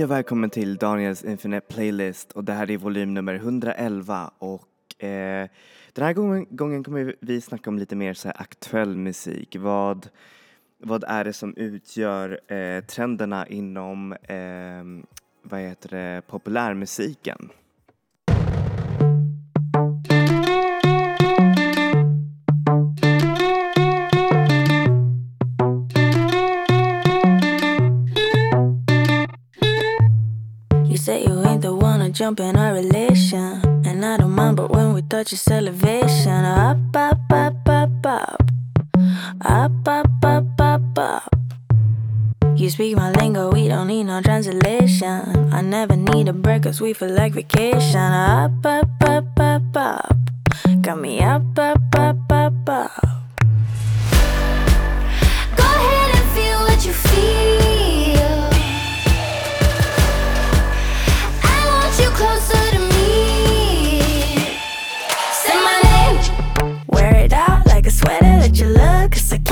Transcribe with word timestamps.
Hej 0.00 0.04
och 0.04 0.10
välkommen 0.10 0.50
till 0.50 0.76
Daniels 0.76 1.24
Infinite 1.24 1.66
Playlist 1.74 2.32
och 2.32 2.44
det 2.44 2.52
här 2.52 2.70
är 2.70 2.76
volym 2.76 3.14
nummer 3.14 3.34
111 3.34 4.30
och 4.38 5.04
eh, 5.04 5.48
den 5.92 6.04
här 6.04 6.12
gången, 6.12 6.46
gången 6.50 6.84
kommer 6.84 7.14
vi 7.20 7.40
snacka 7.40 7.70
om 7.70 7.78
lite 7.78 7.96
mer 7.96 8.14
så 8.14 8.28
här 8.28 8.40
aktuell 8.40 8.96
musik. 8.96 9.56
Vad, 9.56 10.08
vad 10.78 11.04
är 11.04 11.24
det 11.24 11.32
som 11.32 11.54
utgör 11.56 12.52
eh, 12.52 12.84
trenderna 12.84 13.46
inom 13.46 14.12
eh, 14.12 15.08
vad 15.42 15.60
heter 15.60 15.88
det, 15.88 16.22
populärmusiken? 16.26 17.50
Say 31.10 31.24
you 31.24 31.42
ain't 31.44 31.62
the 31.62 31.74
one 31.74 31.98
to 31.98 32.08
jump 32.08 32.38
in 32.38 32.56
our 32.56 32.72
relation. 32.72 33.50
And 33.84 34.04
I 34.04 34.16
don't 34.16 34.30
mind, 34.30 34.56
but 34.56 34.70
when 34.70 34.92
we 34.94 35.02
touch 35.02 35.32
it's 35.32 35.50
elevation. 35.50 36.44
Up, 36.44 36.78
up, 36.94 37.32
up, 37.32 37.68
up, 37.68 38.06
up. 38.06 38.42
Up, 39.40 39.88
up, 39.88 40.24
up, 40.34 40.60
up, 40.60 40.98
up. 40.98 41.34
You 42.54 42.70
speak 42.70 42.96
my 42.96 43.10
lingo, 43.10 43.50
we 43.50 43.66
don't 43.66 43.88
need 43.88 44.04
no 44.04 44.22
translation. 44.22 45.18
I 45.58 45.60
never 45.62 45.96
need 45.96 46.28
a 46.28 46.32
break, 46.32 46.62
cause 46.62 46.80
we 46.80 46.92
feel 46.92 47.12
like 47.20 47.32
vacation. 47.32 48.10
Up, 48.36 48.64
up, 48.64 48.90
up, 49.14 49.40
up, 49.40 49.76
up. 49.76 50.16
Got 50.80 51.00
me 51.00 51.20
up, 51.20 51.58
up, 51.58 51.82
up, 51.96 52.30
up, 52.30 52.68
up. 52.68 52.92
Go 55.58 55.66
ahead 55.78 56.10
and 56.18 56.26
feel 56.34 56.58
what 56.68 56.86
you 56.86 56.92
feel. 56.92 57.69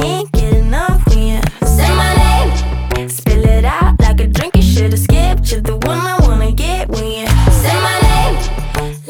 Can't 0.00 0.30
get 0.32 0.52
enough 0.54 1.00
when 1.08 1.18
you 1.18 1.40
Say 1.76 1.88
my 2.02 2.12
name. 2.24 3.08
spill 3.08 3.44
it 3.44 3.64
out 3.64 4.00
like 4.00 4.20
a 4.20 4.26
drink 4.26 4.56
you 4.56 4.62
should've 4.62 4.98
skipped. 4.98 5.50
You're 5.50 5.60
the 5.62 5.76
one 5.90 5.98
I 5.98 6.16
wanna 6.26 6.52
get 6.52 6.88
when 6.88 7.04
you 7.04 7.26
Say 7.62 7.76
my 7.88 7.96
name. 8.08 8.34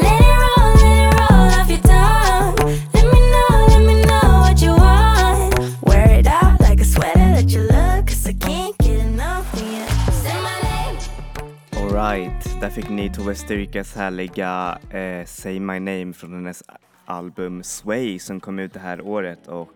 let 0.02 0.20
it 0.26 0.36
roll, 0.42 0.70
let 0.82 0.98
it 1.04 1.10
roll 1.18 1.48
off 1.58 1.68
your 1.74 1.82
tongue. 1.92 2.54
Let 2.94 3.06
me 3.14 3.20
know, 3.32 3.50
let 3.72 3.82
me 3.88 3.94
know 4.08 4.28
what 4.44 4.56
you 4.64 4.72
want. 4.86 5.54
Wear 5.88 6.08
it 6.20 6.26
out 6.26 6.60
like 6.60 6.80
a 6.80 6.84
sweater 6.84 7.28
that 7.36 7.48
you 7.54 7.60
love, 7.62 8.06
cause 8.06 8.26
I 8.26 8.32
can't 8.32 8.76
get 8.78 8.98
enough 9.00 9.44
when 9.54 9.66
you 9.74 9.84
Say 10.22 10.36
my 10.48 10.56
name. 10.68 10.96
Alright, 11.76 12.60
där 12.60 12.70
fick 12.70 12.88
ni 12.88 13.10
Tove 13.10 13.34
Styrkas 13.34 13.94
härliga 13.96 14.78
eh, 14.90 15.24
Say 15.26 15.60
My 15.60 15.78
Name 15.80 16.12
från 16.12 16.32
hennes 16.34 16.62
album 17.06 17.62
Sway 17.62 18.18
som 18.18 18.40
kom 18.40 18.58
ut 18.58 18.72
det 18.74 18.80
här 18.80 19.00
året 19.00 19.46
och 19.46 19.68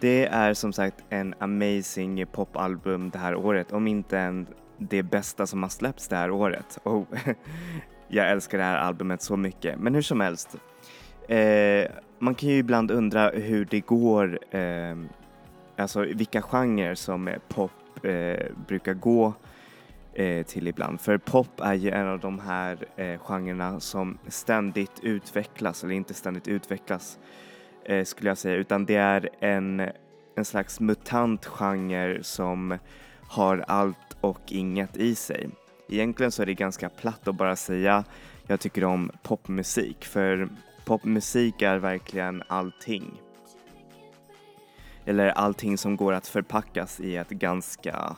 det 0.00 0.26
är 0.26 0.54
som 0.54 0.72
sagt 0.72 1.04
en 1.08 1.34
amazing 1.38 2.26
popalbum 2.26 3.10
det 3.10 3.18
här 3.18 3.34
året, 3.34 3.72
om 3.72 3.86
inte 3.86 4.18
en, 4.18 4.46
det 4.78 5.02
bästa 5.02 5.46
som 5.46 5.62
har 5.62 5.70
släppts 5.70 6.08
det 6.08 6.16
här 6.16 6.30
året. 6.30 6.78
Oh, 6.84 7.04
jag 8.08 8.30
älskar 8.30 8.58
det 8.58 8.64
här 8.64 8.76
albumet 8.76 9.22
så 9.22 9.36
mycket, 9.36 9.78
men 9.78 9.94
hur 9.94 10.02
som 10.02 10.20
helst. 10.20 10.56
Eh, 11.28 11.90
man 12.18 12.34
kan 12.34 12.48
ju 12.48 12.56
ibland 12.56 12.90
undra 12.90 13.30
hur 13.30 13.64
det 13.64 13.80
går, 13.80 14.38
eh, 14.50 14.96
alltså 15.76 16.00
vilka 16.00 16.42
genrer 16.42 16.94
som 16.94 17.28
eh, 17.28 17.38
pop 17.48 18.04
eh, 18.04 18.46
brukar 18.66 18.94
gå 18.94 19.32
eh, 20.14 20.46
till 20.46 20.68
ibland. 20.68 21.00
För 21.00 21.18
pop 21.18 21.60
är 21.60 21.74
ju 21.74 21.90
en 21.90 22.08
av 22.08 22.20
de 22.20 22.38
här 22.38 22.86
eh, 22.96 23.20
genrerna 23.20 23.80
som 23.80 24.18
ständigt 24.28 25.00
utvecklas, 25.02 25.84
eller 25.84 25.94
inte 25.94 26.14
ständigt 26.14 26.48
utvecklas 26.48 27.18
eh, 27.88 28.04
skulle 28.04 28.30
jag 28.30 28.38
säga, 28.38 28.56
utan 28.56 28.86
det 28.86 28.94
är 28.96 29.28
en, 29.40 29.82
en 30.36 30.44
slags 30.44 30.80
mutant 30.80 31.46
genre 31.46 32.22
som 32.22 32.78
har 33.28 33.64
allt 33.68 34.16
och 34.20 34.40
inget 34.48 34.96
i 34.96 35.14
sig. 35.14 35.48
Egentligen 35.88 36.32
så 36.32 36.42
är 36.42 36.46
det 36.46 36.54
ganska 36.54 36.88
platt 36.88 37.28
att 37.28 37.34
bara 37.34 37.56
säga 37.56 38.04
jag 38.46 38.60
tycker 38.60 38.84
om 38.84 39.10
popmusik, 39.22 40.04
för 40.04 40.48
popmusik 40.84 41.62
är 41.62 41.78
verkligen 41.78 42.42
allting. 42.48 43.20
Eller 45.04 45.28
allting 45.28 45.78
som 45.78 45.96
går 45.96 46.12
att 46.12 46.26
förpackas 46.26 47.00
i 47.00 47.16
ett 47.16 47.28
ganska 47.28 48.16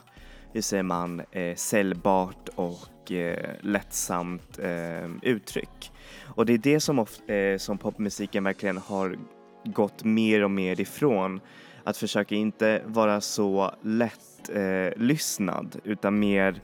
hur 0.53 0.61
säger 0.61 0.83
man, 0.83 1.21
eh, 1.31 1.55
säljbart 1.55 2.49
och 2.55 3.11
eh, 3.11 3.55
lättsamt 3.61 4.59
eh, 4.59 5.09
uttryck. 5.21 5.91
Och 6.23 6.45
det 6.45 6.53
är 6.53 6.57
det 6.57 6.79
som, 6.79 6.99
of, 6.99 7.29
eh, 7.29 7.57
som 7.57 7.77
popmusiken 7.77 8.43
verkligen 8.43 8.77
har 8.77 9.17
gått 9.63 10.03
mer 10.03 10.43
och 10.43 10.51
mer 10.51 10.81
ifrån. 10.81 11.41
Att 11.83 11.97
försöka 11.97 12.35
inte 12.35 12.81
vara 12.85 13.21
så 13.21 13.71
lätt 13.81 14.49
eh, 14.49 15.01
lyssnad 15.01 15.79
utan 15.83 16.19
mer 16.19 16.61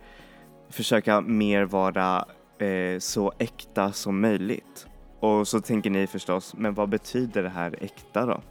försöka 0.69 1.22
mer 1.22 1.63
vara 1.63 2.25
eh, 2.58 3.00
så 3.00 3.34
äkta 3.38 3.91
som 3.91 4.22
möjligt. 4.22 4.88
Och 5.19 5.47
så 5.47 5.62
tänker 5.62 5.90
ni 5.90 6.08
förstås, 6.08 6.53
men 6.58 6.74
vad 6.74 6.90
betyder 6.90 7.44
det 7.44 7.50
här 7.50 7.75
äkta 7.81 8.25
då? 8.25 8.41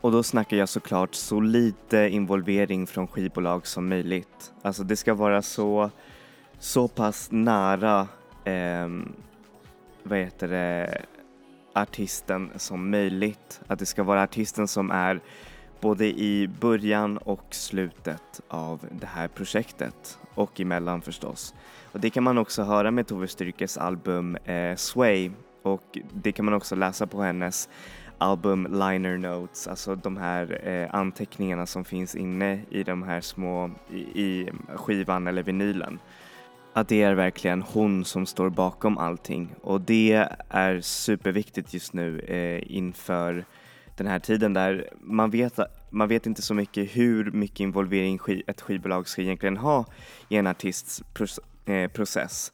Och 0.00 0.12
då 0.12 0.22
snackar 0.22 0.56
jag 0.56 0.68
såklart 0.68 1.14
så 1.14 1.40
lite 1.40 1.98
involvering 1.98 2.86
från 2.86 3.08
skivbolag 3.08 3.66
som 3.66 3.88
möjligt. 3.88 4.52
Alltså 4.62 4.84
det 4.84 4.96
ska 4.96 5.14
vara 5.14 5.42
så, 5.42 5.90
så 6.58 6.88
pass 6.88 7.28
nära, 7.30 8.08
eh, 8.44 8.88
vad 10.02 10.18
heter 10.18 10.48
det, 10.48 11.02
artisten 11.82 12.50
som 12.56 12.90
möjligt. 12.90 13.60
Att 13.66 13.78
det 13.78 13.86
ska 13.86 14.02
vara 14.02 14.22
artisten 14.22 14.68
som 14.68 14.90
är 14.90 15.20
både 15.80 16.06
i 16.06 16.48
början 16.60 17.18
och 17.18 17.44
slutet 17.50 18.40
av 18.48 18.86
det 18.90 19.06
här 19.06 19.28
projektet 19.28 20.18
och 20.34 20.60
emellan 20.60 21.02
förstås. 21.02 21.54
Och 21.92 22.00
det 22.00 22.10
kan 22.10 22.22
man 22.22 22.38
också 22.38 22.62
höra 22.62 22.90
med 22.90 23.06
Tove 23.06 23.28
Styrkes 23.28 23.78
album 23.78 24.36
eh, 24.36 24.76
Sway 24.76 25.30
och 25.62 25.98
det 26.12 26.32
kan 26.32 26.44
man 26.44 26.54
också 26.54 26.74
läsa 26.74 27.06
på 27.06 27.22
hennes 27.22 27.68
album 28.18 28.66
liner 28.70 29.18
notes, 29.18 29.68
alltså 29.68 29.94
de 29.94 30.16
här 30.16 30.68
eh, 30.68 30.94
anteckningarna 30.94 31.66
som 31.66 31.84
finns 31.84 32.14
inne 32.14 32.60
i 32.70 32.82
de 32.82 33.02
här 33.02 33.20
små, 33.20 33.70
i, 33.90 33.98
i 33.98 34.50
skivan 34.74 35.26
eller 35.26 35.42
vinylen. 35.42 35.98
Att 36.72 36.88
det 36.88 37.02
är 37.02 37.14
verkligen 37.14 37.62
hon 37.62 38.04
som 38.04 38.26
står 38.26 38.50
bakom 38.50 38.98
allting 38.98 39.54
och 39.62 39.80
det 39.80 40.28
är 40.48 40.80
superviktigt 40.80 41.74
just 41.74 41.92
nu 41.92 42.20
eh, 42.20 42.76
inför 42.76 43.44
den 43.96 44.06
här 44.06 44.18
tiden 44.18 44.52
där 44.52 44.88
man 45.00 45.30
vet, 45.30 45.58
man 45.90 46.08
vet 46.08 46.26
inte 46.26 46.42
så 46.42 46.54
mycket 46.54 46.96
hur 46.96 47.30
mycket 47.30 47.60
involvering 47.60 48.18
ett 48.46 48.60
skivbolag 48.60 49.08
ska 49.08 49.22
egentligen 49.22 49.56
ha 49.56 49.84
i 50.28 50.36
en 50.36 50.46
artists 50.46 51.02
eh, 51.66 51.90
process. 51.90 52.52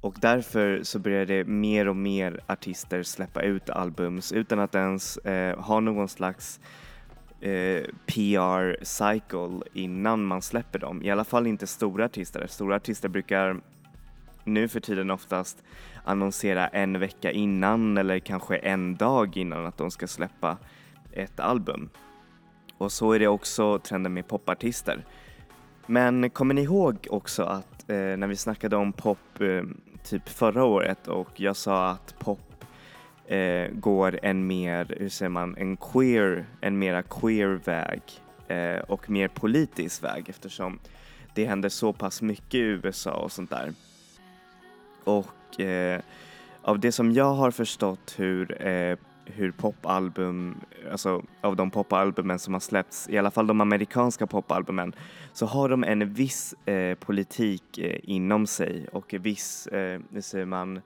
Och 0.00 0.14
därför 0.20 0.82
så 0.82 0.98
börjar 0.98 1.26
det 1.26 1.44
mer 1.44 1.88
och 1.88 1.96
mer 1.96 2.40
artister 2.46 3.02
släppa 3.02 3.42
ut 3.42 3.70
albums 3.70 4.32
utan 4.32 4.58
att 4.58 4.74
ens 4.74 5.16
eh, 5.16 5.58
ha 5.58 5.80
någon 5.80 6.08
slags 6.08 6.60
eh, 7.44 7.84
PR-cycle 8.06 9.62
innan 9.72 10.24
man 10.24 10.42
släpper 10.42 10.78
dem. 10.78 11.02
I 11.02 11.10
alla 11.10 11.24
fall 11.24 11.46
inte 11.46 11.66
stora 11.66 12.04
artister. 12.04 12.46
Stora 12.46 12.76
artister 12.76 13.08
brukar 13.08 13.60
nu 14.44 14.68
för 14.68 14.80
tiden 14.80 15.10
oftast 15.10 15.62
annonsera 16.04 16.68
en 16.68 17.00
vecka 17.00 17.30
innan 17.30 17.98
eller 17.98 18.18
kanske 18.18 18.56
en 18.56 18.96
dag 18.96 19.36
innan 19.36 19.66
att 19.66 19.76
de 19.76 19.90
ska 19.90 20.06
släppa 20.06 20.58
ett 21.12 21.40
album. 21.40 21.90
Och 22.78 22.92
så 22.92 23.12
är 23.12 23.18
det 23.18 23.28
också 23.28 23.78
trenden 23.78 24.14
med 24.14 24.28
popartister. 24.28 25.04
Men 25.86 26.30
kommer 26.30 26.54
ni 26.54 26.62
ihåg 26.62 27.06
också 27.10 27.42
att 27.42 27.90
eh, 27.90 27.96
när 27.96 28.26
vi 28.26 28.36
snackade 28.36 28.76
om 28.76 28.92
pop 28.92 29.40
eh, 29.40 29.62
typ 30.04 30.28
förra 30.28 30.64
året 30.64 31.08
och 31.08 31.40
jag 31.40 31.56
sa 31.56 31.88
att 31.88 32.14
pop 32.18 32.53
eh, 33.26 33.70
går 33.72 34.18
en 34.22 34.46
mer, 34.46 34.96
hur 34.98 35.08
säger 35.08 35.30
man, 35.30 35.56
en 35.56 35.76
queer, 35.76 36.46
en 36.60 36.78
mera 36.78 37.02
queer 37.02 37.60
väg 37.64 38.02
eh, 38.48 38.78
och 38.78 39.10
mer 39.10 39.28
politisk 39.28 40.02
väg 40.02 40.28
eftersom 40.28 40.78
det 41.34 41.44
händer 41.44 41.68
så 41.68 41.92
pass 41.92 42.22
mycket 42.22 42.54
i 42.54 42.58
USA 42.58 43.12
och 43.12 43.32
sånt 43.32 43.50
där. 43.50 43.72
Och 45.04 45.60
eh, 45.60 46.00
av 46.62 46.78
det 46.80 46.92
som 46.92 47.12
jag 47.12 47.34
har 47.34 47.50
förstått 47.50 48.14
hur 48.16 48.66
eh, 48.66 48.96
hur 49.26 49.50
popalbum, 49.50 50.60
alltså 50.90 51.22
av 51.40 51.56
de 51.56 51.70
popalbumen 51.70 52.38
som 52.38 52.52
har 52.52 52.60
släppts, 52.60 53.08
i 53.08 53.18
alla 53.18 53.30
fall 53.30 53.46
de 53.46 53.60
amerikanska 53.60 54.26
popalbumen, 54.26 54.94
så 55.32 55.46
har 55.46 55.68
de 55.68 55.84
en 55.84 56.12
viss 56.14 56.54
eh, 56.66 56.94
politik 56.94 57.78
eh, 57.78 58.00
inom 58.02 58.46
sig 58.46 58.86
och 58.92 59.14
en 59.14 59.22
viss, 59.22 59.66
eh, 59.66 60.00
hur 60.10 60.20
säger 60.20 60.46
man, 60.46 60.80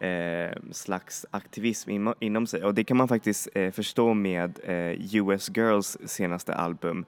eh, 0.00 0.52
slags 0.72 1.26
aktivism 1.30 1.90
in, 1.90 2.14
inom 2.20 2.46
sig. 2.46 2.64
Och 2.64 2.74
det 2.74 2.84
kan 2.84 2.96
man 2.96 3.08
faktiskt 3.08 3.48
eh, 3.54 3.70
förstå 3.70 4.14
med 4.14 4.58
eh, 4.64 5.16
US 5.16 5.50
Girls 5.56 5.98
senaste 6.04 6.54
album 6.54 7.04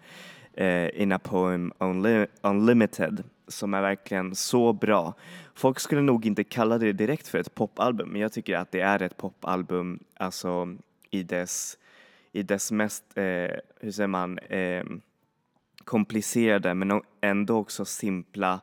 eh, 0.55 1.03
In 1.03 1.13
a 1.13 1.19
Poem 1.19 1.73
Unli- 1.79 2.27
Unlimited 2.41 3.25
som 3.49 3.75
är 3.75 3.83
verkligen 3.83 4.35
så 4.35 4.73
bra. 4.73 5.15
Folk 5.55 5.81
skulle 5.81 6.03
nog 6.03 6.27
inte 6.27 6.45
kalla 6.45 6.79
det 6.79 6.93
direkt 6.93 7.29
för 7.29 7.39
ett 7.39 7.55
popalbum 7.55 8.09
men 8.09 8.21
jag 8.21 8.33
tycker 8.33 8.57
att 8.57 8.73
det 8.73 8.81
är 8.81 9.03
ett 9.03 9.17
popalbum 9.17 9.99
alltså 10.17 10.77
i 11.11 11.23
dess, 11.23 11.79
i 12.33 12.43
dess 12.43 12.73
mest, 12.73 13.05
eh, 13.15 13.51
hur 13.81 13.91
säger 13.91 14.07
man, 14.07 14.39
eh, 14.39 14.85
komplicerade 15.85 16.75
men 16.75 17.03
ändå 17.21 17.57
också 17.57 17.85
simpla 17.85 18.61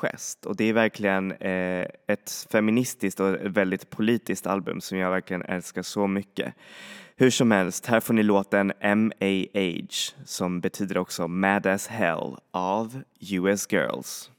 gest. 0.00 0.46
Och 0.46 0.56
det 0.56 0.64
är 0.64 0.72
verkligen 0.72 1.32
eh, 1.32 1.86
ett 2.06 2.46
feministiskt 2.52 3.20
och 3.20 3.36
väldigt 3.42 3.90
politiskt 3.90 4.46
album 4.46 4.80
som 4.80 4.98
jag 4.98 5.10
verkligen 5.10 5.42
älskar 5.42 5.82
så 5.82 6.06
mycket. 6.06 6.54
Hur 7.16 7.30
som 7.30 7.50
helst, 7.50 7.86
här 7.86 8.00
får 8.00 8.14
ni 8.14 8.22
låten 8.22 8.72
M.A.H 8.80 9.86
som 10.24 10.60
betyder 10.60 10.98
också 10.98 11.28
Mad 11.28 11.66
as 11.66 11.86
Hell 11.86 12.36
av 12.50 13.02
US 13.20 13.72
Girls. 13.72 14.30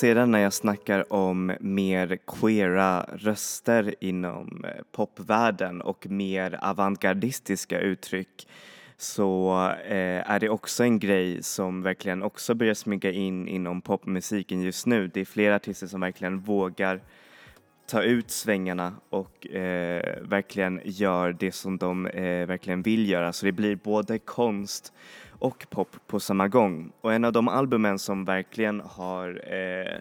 Sedan 0.00 0.30
när 0.30 0.38
jag 0.38 0.52
snackar 0.52 1.12
om 1.12 1.52
mer 1.60 2.18
queera 2.26 3.02
röster 3.02 3.94
inom 4.00 4.64
eh, 4.64 4.82
popvärlden 4.92 5.80
och 5.80 6.06
mer 6.06 6.58
avantgardistiska 6.62 7.80
uttryck 7.80 8.48
så 8.96 9.54
eh, 9.84 10.30
är 10.30 10.40
det 10.40 10.48
också 10.48 10.84
en 10.84 10.98
grej 10.98 11.42
som 11.42 11.82
verkligen 11.82 12.22
också 12.22 12.54
börjar 12.54 12.74
smyga 12.74 13.10
in 13.10 13.48
inom 13.48 13.80
popmusiken 13.80 14.60
just 14.60 14.86
nu. 14.86 15.08
Det 15.08 15.20
är 15.20 15.24
flera 15.24 15.56
artister 15.56 15.86
som 15.86 16.00
verkligen 16.00 16.38
vågar 16.38 17.00
ta 17.86 18.02
ut 18.02 18.30
svängarna 18.30 18.94
och 19.10 19.46
eh, 19.46 20.22
verkligen 20.22 20.80
gör 20.84 21.32
det 21.32 21.52
som 21.52 21.76
de 21.78 22.06
eh, 22.06 22.46
verkligen 22.46 22.82
vill 22.82 23.10
göra. 23.10 23.32
Så 23.32 23.46
det 23.46 23.52
blir 23.52 23.76
både 23.76 24.18
konst 24.18 24.92
och 25.40 25.66
pop 25.70 25.96
på 26.06 26.20
samma 26.20 26.48
gång. 26.48 26.92
Och 27.00 27.14
en 27.14 27.24
av 27.24 27.32
de 27.32 27.48
albumen 27.48 27.98
som 27.98 28.24
verkligen 28.24 28.80
har 28.80 29.54
eh, 29.54 30.00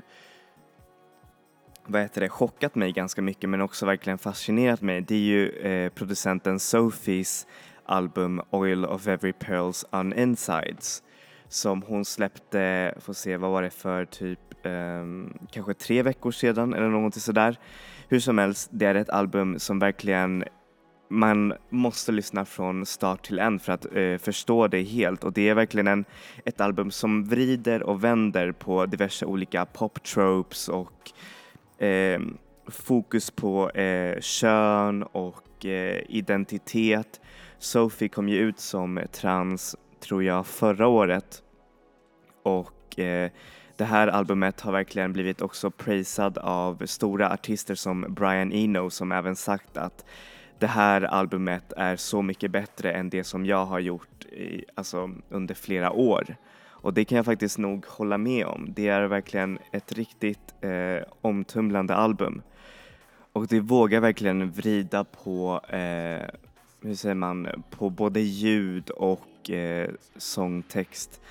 vad 1.86 2.02
heter 2.02 2.22
det, 2.22 2.30
chockat 2.30 2.76
mig 2.76 2.92
ganska 2.92 3.22
mycket 3.22 3.50
men 3.50 3.62
också 3.62 3.86
verkligen 3.86 4.18
fascinerat 4.18 4.82
mig 4.82 5.02
det 5.02 5.16
är 5.16 5.20
ju 5.20 5.50
eh, 5.50 5.90
producenten 5.90 6.60
Sophies 6.60 7.48
album 7.86 8.42
Oil 8.50 8.86
of 8.86 9.08
Every 9.08 9.34
Pearls 9.34 9.86
on 9.92 10.14
Insides 10.14 11.04
som 11.48 11.82
hon 11.82 12.06
släppte, 12.06 12.94
får 13.00 13.14
se 13.14 13.38
vad 13.38 13.52
var 13.52 13.62
det 13.62 13.70
för 13.70 14.06
typ 14.06 14.66
eh, 14.66 15.06
kanske 15.52 15.74
tre 15.74 16.04
veckor 16.04 16.32
sedan 16.32 16.74
eller 16.74 16.90
någonting 16.90 17.22
sådär. 17.22 17.58
Hur 18.08 18.20
som 18.20 18.38
helst, 18.38 18.70
det 18.72 18.86
är 18.86 18.96
ett 18.96 19.10
album 19.10 19.60
som 19.60 19.80
verkligen 19.80 20.44
man 21.10 21.54
måste 21.70 22.12
lyssna 22.12 22.46
från 22.46 22.86
start 22.86 23.26
till 23.26 23.40
end 23.40 23.62
för 23.62 23.74
att 23.74 23.86
eh, 23.96 24.18
förstå 24.18 24.68
det 24.68 24.84
helt 24.84 25.24
och 25.24 25.34
det 25.34 25.50
är 25.50 25.56
verkligen 25.56 25.88
en, 25.88 26.06
ett 26.46 26.62
album 26.62 26.92
som 26.92 27.24
vrider 27.24 27.84
och 27.84 28.04
vänder 28.04 28.52
på 28.52 28.86
diverse 28.86 29.26
olika 29.26 29.66
pop 29.66 30.04
tropes 30.04 30.70
och 30.70 31.12
eh, 31.84 32.22
fokus 32.68 33.32
på 33.32 33.70
eh, 33.70 34.20
kön 34.20 35.04
och 35.04 35.66
eh, 35.66 36.02
identitet. 36.10 37.22
Sophie 37.58 38.10
kom 38.10 38.30
ju 38.30 38.38
ut 38.38 38.60
som 38.60 39.00
trans, 39.12 39.76
tror 40.00 40.24
jag, 40.24 40.48
förra 40.48 40.88
året 40.88 41.44
och 42.44 43.00
eh, 43.00 43.32
det 43.78 43.86
här 43.86 44.08
albumet 44.08 44.62
har 44.62 44.72
verkligen 44.72 45.14
blivit 45.14 45.42
också 45.42 45.72
prisad 45.72 46.38
av 46.38 46.86
stora 46.86 47.32
artister 47.32 47.76
som 47.76 48.06
Brian 48.10 48.52
Eno 48.52 48.90
som 48.90 49.12
även 49.12 49.36
sagt 49.36 49.78
att 49.78 50.06
det 50.60 50.68
här 50.68 51.02
albumet 51.02 51.74
är 51.78 51.96
så 51.96 52.22
mycket 52.22 52.52
bättre 52.52 52.92
än 52.92 53.10
det 53.10 53.24
som 53.24 53.46
jag 53.46 53.66
har 53.66 53.80
gjort 53.80 54.26
i, 54.26 54.66
alltså, 54.76 55.12
under 55.30 55.56
flera 55.56 55.92
år. 55.92 56.36
Och 56.82 56.94
det 56.94 57.06
kan 57.06 57.16
jag 57.16 57.26
faktiskt 57.26 57.58
nog 57.58 57.86
hålla 57.86 58.18
med 58.18 58.46
om. 58.46 58.74
Det 58.76 58.88
är 58.88 59.08
verkligen 59.08 59.60
ett 59.72 59.92
riktigt 59.92 60.56
eh, 60.62 61.04
omtumlande 61.22 61.96
album. 61.96 62.42
Och 63.34 63.48
det 63.48 63.60
vågar 63.60 64.00
verkligen 64.00 64.52
vrida 64.52 65.04
på, 65.04 65.62
eh, 65.70 66.28
hur 66.82 66.96
säger 66.96 67.16
man, 67.16 67.64
på 67.70 67.90
både 67.90 68.20
ljud 68.20 68.90
och 68.90 69.50
eh, 69.50 69.90
sångtext. 70.18 71.22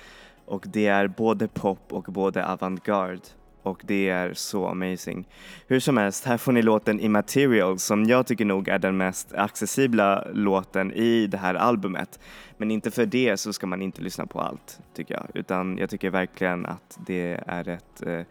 Och 0.45 0.65
det 0.67 0.87
är 0.87 1.07
både 1.07 1.47
pop 1.47 1.93
och 1.93 2.03
både 2.03 2.45
avantgarde 2.45 3.19
och 3.63 3.81
det 3.85 4.09
är 4.09 4.33
så 4.33 4.67
amazing. 4.67 5.27
Hur 5.67 5.79
som 5.79 5.97
helst, 5.97 6.25
här 6.25 6.37
får 6.37 6.51
ni 6.51 6.61
låten 6.61 6.99
Immaterial 6.99 7.79
som 7.79 8.03
jag 8.03 8.27
tycker 8.27 8.45
nog 8.45 8.67
är 8.67 8.79
den 8.79 8.97
mest 8.97 9.33
accessibla 9.33 10.27
låten 10.33 10.93
i 10.93 11.27
det 11.27 11.37
här 11.37 11.55
albumet. 11.55 12.19
Men 12.57 12.71
inte 12.71 12.91
för 12.91 13.05
det 13.05 13.37
så 13.37 13.53
ska 13.53 13.67
man 13.67 13.81
inte 13.81 14.01
lyssna 14.01 14.25
på 14.25 14.41
allt 14.41 14.79
tycker 14.93 15.13
jag, 15.13 15.27
utan 15.33 15.77
jag 15.77 15.89
tycker 15.89 16.09
verkligen 16.09 16.65
att 16.65 16.99
det 17.07 17.39
är 17.47 17.69
ett 17.69 18.05
eh, 18.05 18.21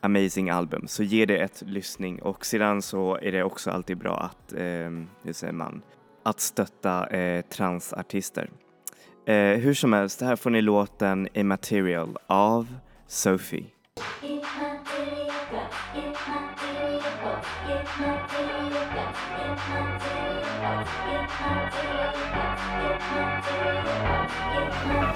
amazing 0.00 0.50
album. 0.50 0.88
Så 0.88 1.02
ge 1.02 1.26
det 1.26 1.38
ett 1.38 1.62
lyssning 1.66 2.22
och 2.22 2.46
sedan 2.46 2.82
så 2.82 3.18
är 3.22 3.32
det 3.32 3.42
också 3.42 3.70
alltid 3.70 3.98
bra 3.98 4.16
att, 4.16 4.52
eh, 4.52 4.90
hur 5.22 5.32
säger 5.32 5.52
man, 5.52 5.82
att 6.22 6.40
stötta 6.40 7.06
eh, 7.06 7.42
transartister. 7.42 8.50
Eh, 9.26 9.34
hur 9.34 9.74
som 9.74 9.92
helst, 9.92 10.20
här 10.20 10.36
får 10.36 10.50
ni 10.50 10.62
låten 10.62 11.28
Immaterial 11.34 12.18
av 12.26 12.74
Sophie. 13.06 13.66
It's 13.96 14.06
my 14.06 14.22
it's 14.22 15.32
my 15.50 15.68
it's 15.94 16.20
my 16.28 16.54
it's 16.60 17.00
my 17.00 17.24
it's 17.68 17.98
my 17.98 18.20
it's 18.20 18.30
my 18.30 18.46
it's 19.50 19.66
my 19.70 20.76
it's 21.00 21.32
my 21.32 21.60
it's 21.60 21.74
my 21.74 22.64
it's 22.90 23.16
my 24.86 25.10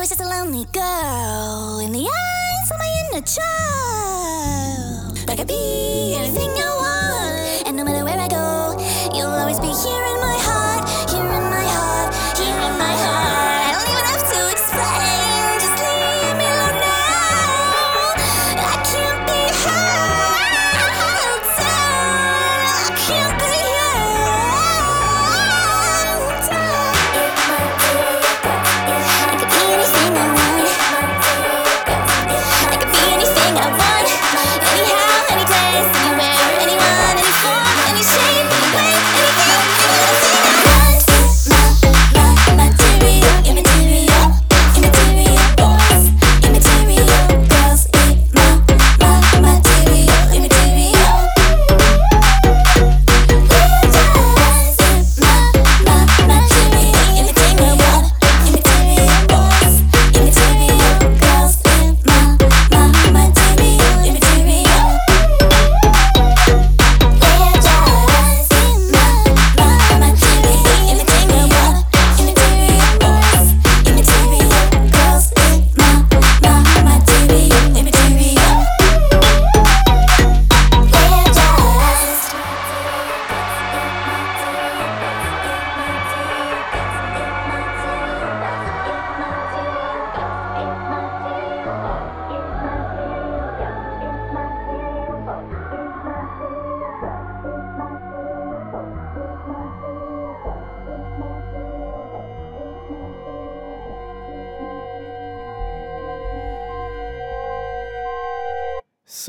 was 0.00 0.08
just 0.08 0.22
a 0.22 0.24
lonely 0.24 0.64
girl 0.72 1.78
in 1.80 1.92
the 1.92 2.08
eyes 2.08 2.70
of 2.70 2.78
my 2.78 3.10
inner 3.12 3.20
child. 3.20 3.99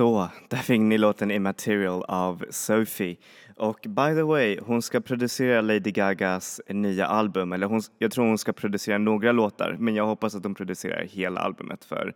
Så, 0.01 0.29
där 0.48 0.58
fick 0.58 0.81
ni 0.81 0.98
låten 0.98 1.31
Immaterial 1.31 2.03
av 2.08 2.46
Sophie. 2.50 3.17
Och 3.58 3.79
by 3.81 4.15
the 4.15 4.22
way, 4.22 4.60
hon 4.62 4.81
ska 4.81 5.01
producera 5.01 5.62
Lady 5.62 5.91
Gagas 5.91 6.62
nya 6.67 7.05
album, 7.05 7.53
eller 7.53 7.67
hon, 7.67 7.81
jag 8.00 8.12
tror 8.12 8.25
hon 8.25 8.38
ska 8.38 8.53
producera 8.53 8.98
några 8.98 9.31
låtar, 9.31 9.75
men 9.79 9.96
jag 9.96 10.05
hoppas 10.05 10.36
att 10.36 10.43
hon 10.43 10.55
producerar 10.55 11.03
hela 11.03 11.39
albumet 11.39 11.86
för 11.86 12.13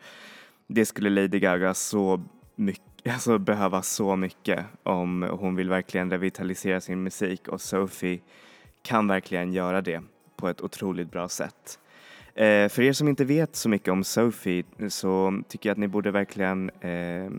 det 0.68 0.86
skulle 0.86 1.10
Lady 1.10 1.40
Gaga 1.40 1.74
så 1.74 2.24
mycket, 2.56 3.14
alltså 3.14 3.38
behöva 3.38 3.82
så 3.82 4.16
mycket 4.16 4.66
om 4.84 5.28
hon 5.40 5.56
vill 5.56 5.70
verkligen 5.70 6.12
revitalisera 6.12 6.82
sin 6.82 7.04
musik 7.04 7.48
och 7.48 7.62
Sophie 7.62 8.20
kan 8.82 9.08
verkligen 9.08 9.54
göra 9.54 9.82
det 9.82 10.02
på 10.38 10.50
ett 10.50 10.62
otroligt 10.62 11.12
bra 11.12 11.30
sätt. 11.30 11.80
Eh, 12.36 12.70
för 12.70 12.82
er 12.82 12.94
som 12.94 13.08
inte 13.08 13.26
vet 13.26 13.56
så 13.56 13.70
mycket 13.70 13.92
om 13.92 14.04
Sophie 14.04 14.64
så 14.90 15.42
tycker 15.48 15.70
jag 15.70 15.74
att 15.74 15.80
ni 15.80 15.88
borde 15.88 16.12
verkligen 16.12 16.70
eh, 16.70 17.30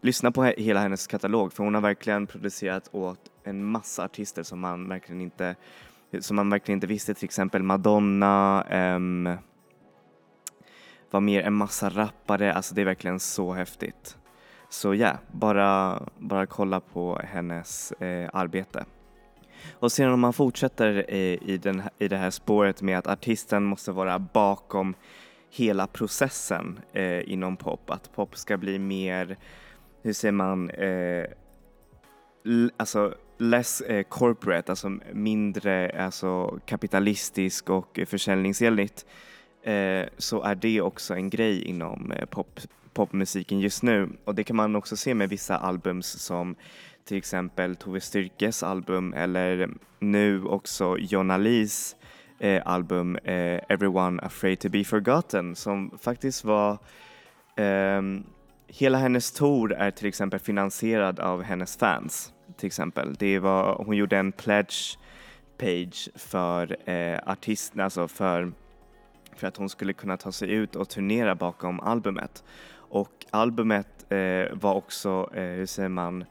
lyssna 0.00 0.32
på 0.32 0.42
he 0.42 0.54
hela 0.56 0.80
hennes 0.80 1.06
katalog 1.06 1.52
för 1.52 1.64
hon 1.64 1.74
har 1.74 1.80
verkligen 1.80 2.26
producerat 2.26 2.88
åt 2.92 3.20
en 3.44 3.64
massa 3.64 4.04
artister 4.04 4.42
som 4.42 4.60
man 4.60 4.88
verkligen 4.88 5.20
inte, 5.20 5.54
som 6.20 6.36
man 6.36 6.50
verkligen 6.50 6.76
inte 6.76 6.86
visste, 6.86 7.14
till 7.14 7.24
exempel 7.24 7.62
Madonna, 7.62 8.64
um, 8.94 9.36
vad 11.10 11.22
mer, 11.22 11.42
en 11.42 11.54
massa 11.54 11.90
rappare, 11.90 12.52
alltså 12.52 12.74
det 12.74 12.80
är 12.80 12.84
verkligen 12.84 13.20
så 13.20 13.52
häftigt. 13.52 14.16
Så 14.68 14.94
ja, 14.94 14.98
yeah, 14.98 15.16
bara, 15.32 16.02
bara 16.18 16.46
kolla 16.46 16.80
på 16.80 17.20
hennes 17.24 17.92
eh, 17.92 18.30
arbete. 18.32 18.84
Och 19.72 19.92
sen 19.92 20.12
om 20.12 20.20
man 20.20 20.32
fortsätter 20.32 21.10
i, 21.10 21.38
i, 21.42 21.56
den, 21.56 21.82
i 21.98 22.08
det 22.08 22.16
här 22.16 22.30
spåret 22.30 22.82
med 22.82 22.98
att 22.98 23.06
artisten 23.06 23.64
måste 23.64 23.92
vara 23.92 24.18
bakom 24.18 24.94
hela 25.50 25.86
processen 25.86 26.80
eh, 26.92 27.32
inom 27.32 27.56
pop, 27.56 27.90
att 27.90 28.12
pop 28.14 28.36
ska 28.36 28.56
bli 28.56 28.78
mer, 28.78 29.36
hur 30.06 30.12
säger 30.12 30.32
man, 30.32 30.70
eh, 30.70 31.26
alltså 32.76 33.14
less 33.38 33.80
eh, 33.80 34.02
corporate, 34.02 34.72
alltså 34.72 34.98
mindre 35.12 36.04
alltså 36.04 36.60
kapitalistisk 36.66 37.70
och 37.70 38.00
försäljningsenligt 38.06 39.06
eh, 39.62 40.06
så 40.18 40.42
är 40.42 40.54
det 40.54 40.80
också 40.80 41.14
en 41.14 41.30
grej 41.30 41.62
inom 41.62 42.12
eh, 42.12 42.24
pop, 42.26 42.60
popmusiken 42.92 43.60
just 43.60 43.82
nu. 43.82 44.08
Och 44.24 44.34
det 44.34 44.44
kan 44.44 44.56
man 44.56 44.76
också 44.76 44.96
se 44.96 45.14
med 45.14 45.28
vissa 45.28 45.56
albums 45.56 46.06
som 46.06 46.54
till 47.04 47.16
exempel 47.16 47.76
Tove 47.76 48.00
Styrkes 48.00 48.62
album 48.62 49.14
eller 49.14 49.68
nu 49.98 50.44
också 50.44 50.98
Jonna 50.98 51.36
Lees 51.36 51.96
eh, 52.38 52.62
album 52.64 53.16
eh, 53.16 53.60
Everyone 53.68 54.22
Afraid 54.22 54.60
to 54.60 54.68
be 54.68 54.84
Forgotten 54.84 55.56
som 55.56 55.98
faktiskt 55.98 56.44
var 56.44 56.72
eh, 57.56 58.02
Hela 58.68 58.98
hennes 58.98 59.32
tour 59.32 59.72
är 59.72 59.90
till 59.90 60.08
exempel 60.08 60.40
finansierad 60.40 61.20
av 61.20 61.42
hennes 61.42 61.76
fans 61.76 62.32
till 62.56 62.66
exempel. 62.66 63.14
Det 63.14 63.38
var, 63.38 63.84
hon 63.86 63.96
gjorde 63.96 64.18
en 64.18 64.32
pledge 64.32 64.98
page 65.58 66.08
för 66.14 66.90
eh, 66.90 67.18
artisterna, 67.26 67.84
alltså 67.84 68.08
för, 68.08 68.52
för 69.36 69.46
att 69.46 69.56
hon 69.56 69.68
skulle 69.68 69.92
kunna 69.92 70.16
ta 70.16 70.32
sig 70.32 70.50
ut 70.50 70.76
och 70.76 70.88
turnera 70.88 71.34
bakom 71.34 71.80
albumet. 71.80 72.44
Och 72.74 73.26
albumet 73.30 74.12
eh, 74.12 74.56
var 74.56 74.74
också, 74.74 75.30
eh, 75.34 75.42
hur 75.42 75.66
säger 75.66 75.88
man, 75.88 76.24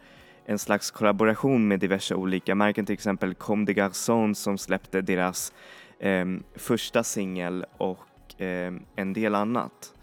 en 0.46 0.60
slags 0.60 0.92
kollaboration 0.92 1.68
med 1.68 1.80
diverse 1.80 2.16
olika 2.16 2.56
märken, 2.56 2.86
till 2.86 2.94
exempel 2.94 3.34
Comme 3.34 3.66
des 3.66 3.76
Garçons 3.76 4.40
som 4.40 4.58
släppte 4.58 5.02
deras 5.02 5.54
eh, 6.00 6.26
första 6.56 7.04
singel 7.04 7.66
och 7.78 8.42
eh, 8.42 8.74
en 8.96 9.14
del 9.14 9.36
annat. 9.36 9.95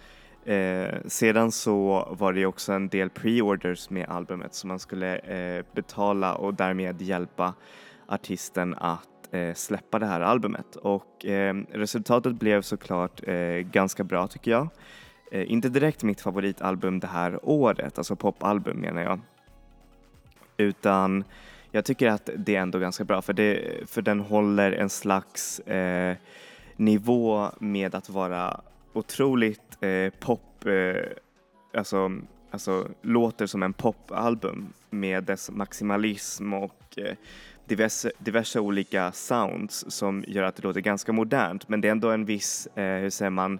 Eh, 0.44 0.98
sedan 1.06 1.52
så 1.52 2.08
var 2.10 2.32
det 2.32 2.46
också 2.46 2.72
en 2.72 2.88
del 2.88 3.10
pre-orders 3.10 3.90
med 3.90 4.08
albumet 4.08 4.54
som 4.54 4.68
man 4.68 4.78
skulle 4.78 5.16
eh, 5.16 5.64
betala 5.72 6.34
och 6.34 6.54
därmed 6.54 7.02
hjälpa 7.02 7.54
artisten 8.06 8.74
att 8.74 9.34
eh, 9.34 9.54
släppa 9.54 9.98
det 9.98 10.06
här 10.06 10.20
albumet 10.20 10.76
och 10.76 11.26
eh, 11.26 11.54
resultatet 11.72 12.34
blev 12.34 12.62
såklart 12.62 13.28
eh, 13.28 13.56
ganska 13.56 14.04
bra 14.04 14.28
tycker 14.28 14.50
jag. 14.50 14.68
Eh, 15.32 15.52
inte 15.52 15.68
direkt 15.68 16.02
mitt 16.02 16.20
favoritalbum 16.20 17.00
det 17.00 17.06
här 17.06 17.38
året, 17.42 17.98
alltså 17.98 18.16
popalbum 18.16 18.76
menar 18.76 19.02
jag 19.02 19.20
utan 20.56 21.24
jag 21.70 21.84
tycker 21.84 22.08
att 22.08 22.30
det 22.36 22.56
är 22.56 22.60
ändå 22.60 22.78
ganska 22.78 23.04
bra 23.04 23.22
för, 23.22 23.32
det, 23.32 23.60
för 23.86 24.02
den 24.02 24.20
håller 24.20 24.72
en 24.72 24.90
slags 24.90 25.58
eh, 25.58 26.16
nivå 26.76 27.48
med 27.58 27.94
att 27.94 28.10
vara 28.10 28.60
otroligt 28.92 29.78
eh, 29.80 30.12
pop, 30.20 30.66
eh, 30.66 31.04
alltså, 31.78 32.12
alltså 32.50 32.88
låter 33.02 33.46
som 33.46 33.62
en 33.62 33.72
popalbum 33.72 34.72
med 34.90 35.24
dess 35.24 35.50
maximalism 35.50 36.52
och 36.52 36.98
eh, 36.98 37.14
diverse, 37.68 38.12
diverse 38.18 38.60
olika 38.60 39.12
sounds 39.12 39.84
som 39.88 40.24
gör 40.26 40.42
att 40.42 40.56
det 40.56 40.62
låter 40.62 40.80
ganska 40.80 41.12
modernt 41.12 41.68
men 41.68 41.80
det 41.80 41.88
är 41.88 41.92
ändå 41.92 42.10
en 42.10 42.24
viss, 42.24 42.66
eh, 42.66 43.00
hur 43.00 43.10
säger 43.10 43.30
man, 43.30 43.58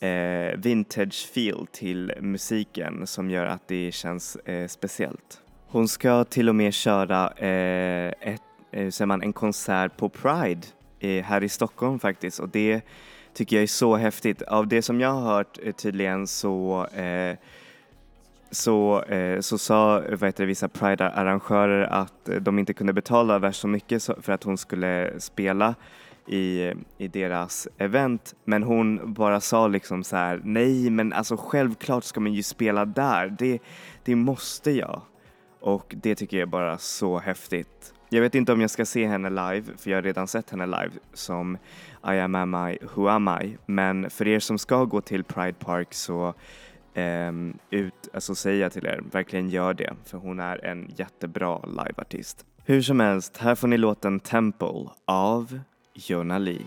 eh, 0.00 0.58
vintage 0.58 1.30
feel 1.34 1.66
till 1.72 2.12
musiken 2.20 3.06
som 3.06 3.30
gör 3.30 3.46
att 3.46 3.68
det 3.68 3.92
känns 3.92 4.36
eh, 4.36 4.68
speciellt. 4.68 5.40
Hon 5.66 5.88
ska 5.88 6.24
till 6.24 6.48
och 6.48 6.54
med 6.54 6.74
köra 6.74 7.30
eh, 7.30 8.12
ett, 8.20 8.42
eh, 8.72 8.90
säger 8.90 9.06
man, 9.06 9.22
en 9.22 9.32
konsert 9.32 9.96
på 9.96 10.08
Pride 10.08 10.66
eh, 11.00 11.24
här 11.24 11.42
i 11.42 11.48
Stockholm 11.48 11.98
faktiskt 11.98 12.40
och 12.40 12.48
det 12.48 12.82
tycker 13.40 13.56
jag 13.56 13.62
är 13.62 13.66
så 13.66 13.96
häftigt. 13.96 14.42
Av 14.42 14.68
det 14.68 14.82
som 14.82 15.00
jag 15.00 15.12
har 15.12 15.20
hört 15.20 15.58
eh, 15.62 15.72
tydligen 15.72 16.26
så 16.26 16.86
eh, 16.86 17.38
så, 18.50 19.02
eh, 19.02 19.40
så 19.40 19.58
sa 19.58 20.00
vad 20.00 20.22
heter 20.22 20.44
det, 20.44 20.46
vissa 20.46 20.68
Pride-arrangörer 20.68 21.82
att 21.82 22.28
eh, 22.28 22.36
de 22.36 22.58
inte 22.58 22.72
kunde 22.72 22.92
betala 22.92 23.38
värst 23.38 23.60
så 23.60 23.68
mycket 23.68 24.04
för 24.04 24.30
att 24.32 24.44
hon 24.44 24.58
skulle 24.58 25.20
spela 25.20 25.74
i, 26.26 26.72
i 26.98 27.08
deras 27.08 27.68
event 27.78 28.34
men 28.44 28.62
hon 28.62 29.14
bara 29.14 29.40
sa 29.40 29.68
liksom 29.68 30.04
så 30.04 30.16
här 30.16 30.40
nej 30.44 30.90
men 30.90 31.12
alltså 31.12 31.36
självklart 31.36 32.04
ska 32.04 32.20
man 32.20 32.32
ju 32.32 32.42
spela 32.42 32.84
där, 32.84 33.36
det, 33.38 33.58
det 34.04 34.16
måste 34.16 34.70
jag. 34.70 35.00
Och 35.60 35.94
det 36.02 36.14
tycker 36.14 36.36
jag 36.36 36.42
är 36.42 36.50
bara 36.50 36.78
så 36.78 37.18
häftigt. 37.18 37.94
Jag 38.12 38.20
vet 38.20 38.34
inte 38.34 38.52
om 38.52 38.60
jag 38.60 38.70
ska 38.70 38.84
se 38.84 39.06
henne 39.06 39.30
live, 39.30 39.62
för 39.76 39.90
jag 39.90 39.98
har 39.98 40.02
redan 40.02 40.28
sett 40.28 40.50
henne 40.50 40.66
live 40.66 40.90
som 41.12 41.58
I 42.04 42.18
am 42.18 42.34
am 42.34 42.68
I, 42.68 42.78
who 42.94 43.08
am 43.08 43.28
I. 43.42 43.56
Men 43.66 44.10
för 44.10 44.28
er 44.28 44.38
som 44.38 44.58
ska 44.58 44.84
gå 44.84 45.00
till 45.00 45.24
Pride 45.24 45.52
Park 45.58 45.94
så 45.94 46.34
um, 46.94 47.58
ut, 47.70 48.08
alltså 48.12 48.34
säger 48.34 48.62
jag 48.62 48.72
till 48.72 48.86
er, 48.86 49.02
verkligen 49.12 49.50
gör 49.50 49.74
det, 49.74 49.92
för 50.04 50.18
hon 50.18 50.40
är 50.40 50.64
en 50.64 50.90
jättebra 50.96 51.60
liveartist. 51.66 52.44
Hur 52.64 52.82
som 52.82 53.00
helst, 53.00 53.36
här 53.36 53.54
får 53.54 53.68
ni 53.68 53.76
låten 53.76 54.20
Temple 54.20 54.88
av 55.04 55.60
Jonna 55.94 56.38
Lee. 56.38 56.66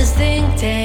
this 0.00 0.12
thing 0.14 0.40
down. 0.56 0.79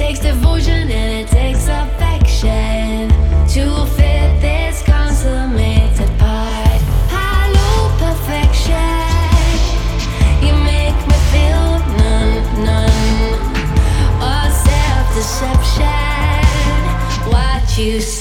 takes 0.00 0.20
devotion 0.20 0.90
and 0.90 1.12
it 1.20 1.28
takes 1.28 1.68
affection 1.68 3.10
to 3.46 3.84
fit 3.96 4.30
this 4.40 4.82
consummated 4.82 6.08
part. 6.18 6.80
Hello, 7.12 7.70
perfection. 8.00 8.96
You 10.40 10.54
make 10.72 10.96
me 11.10 11.18
feel 11.32 11.68
none, 12.00 12.40
none. 12.64 13.40
Or 14.30 14.46
self 14.66 15.06
deception. 15.14 16.40
What 17.30 17.76
you. 17.76 18.19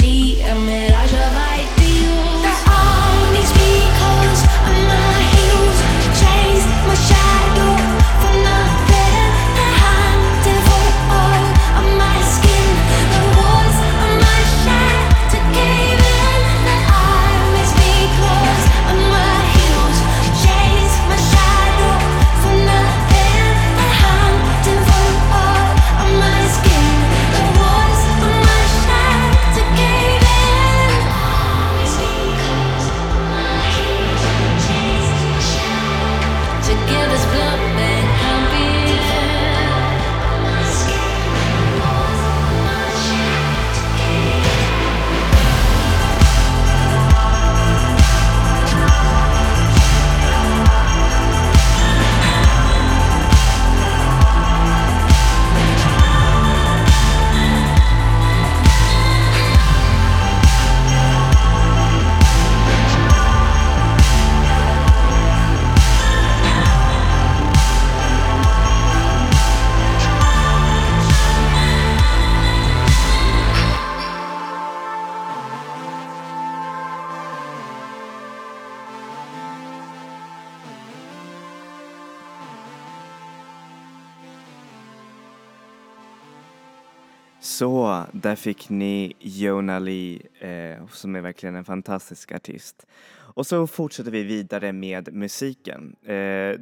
Där 88.11 88.35
fick 88.35 88.69
ni 88.69 89.13
Jona 89.19 89.79
Lee 89.79 90.19
eh, 90.39 90.87
som 90.87 91.15
är 91.15 91.21
verkligen 91.21 91.55
en 91.55 91.65
fantastisk 91.65 92.31
artist. 92.31 92.85
Och 93.11 93.47
så 93.47 93.67
fortsätter 93.67 94.11
vi 94.11 94.23
vidare 94.23 94.73
med 94.73 95.13
musiken. 95.13 95.95
Eh, 96.03 96.59